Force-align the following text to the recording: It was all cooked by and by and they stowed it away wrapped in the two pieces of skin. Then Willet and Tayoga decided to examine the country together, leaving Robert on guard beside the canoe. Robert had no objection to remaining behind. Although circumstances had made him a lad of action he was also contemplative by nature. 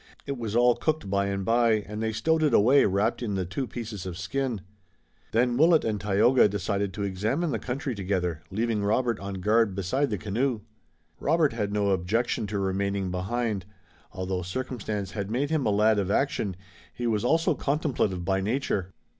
It 0.25 0.35
was 0.35 0.55
all 0.55 0.73
cooked 0.77 1.11
by 1.11 1.27
and 1.27 1.45
by 1.45 1.73
and 1.73 2.01
they 2.01 2.11
stowed 2.11 2.41
it 2.41 2.55
away 2.55 2.85
wrapped 2.85 3.21
in 3.21 3.35
the 3.35 3.45
two 3.45 3.67
pieces 3.67 4.07
of 4.07 4.17
skin. 4.17 4.61
Then 5.31 5.57
Willet 5.57 5.85
and 5.85 6.01
Tayoga 6.01 6.49
decided 6.49 6.91
to 6.95 7.03
examine 7.03 7.51
the 7.51 7.59
country 7.59 7.93
together, 7.93 8.41
leaving 8.49 8.83
Robert 8.83 9.19
on 9.19 9.35
guard 9.35 9.75
beside 9.75 10.09
the 10.09 10.17
canoe. 10.17 10.61
Robert 11.19 11.53
had 11.53 11.71
no 11.71 11.91
objection 11.91 12.47
to 12.47 12.57
remaining 12.57 13.11
behind. 13.11 13.67
Although 14.11 14.41
circumstances 14.41 15.11
had 15.13 15.29
made 15.29 15.51
him 15.51 15.67
a 15.67 15.69
lad 15.69 15.99
of 15.99 16.09
action 16.09 16.55
he 16.91 17.05
was 17.05 17.23
also 17.23 17.53
contemplative 17.53 18.25
by 18.25 18.41
nature. 18.41 18.91